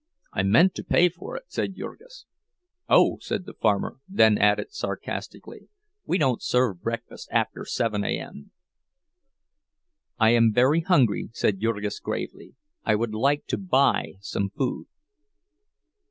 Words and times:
"I 0.33 0.41
meant 0.41 0.73
to 0.73 0.83
pay 0.83 1.09
for 1.09 1.35
it," 1.35 1.43
said 1.49 1.75
Jurgis. 1.75 2.25
"Oh," 2.89 3.19
said 3.21 3.45
the 3.45 3.53
farmer; 3.53 3.99
and 4.09 4.17
then 4.17 4.37
added 4.39 4.73
sarcastically, 4.73 5.69
"We 6.07 6.17
don't 6.17 6.41
serve 6.41 6.81
breakfast 6.81 7.29
after 7.31 7.65
7 7.65 8.03
A.M." 8.03 8.49
"I 10.17 10.31
am 10.31 10.51
very 10.51 10.79
hungry," 10.81 11.29
said 11.33 11.59
Jurgis 11.59 11.99
gravely; 11.99 12.55
"I 12.83 12.95
would 12.95 13.13
like 13.13 13.45
to 13.49 13.59
buy 13.59 14.13
some 14.21 14.49
food." 14.49 14.87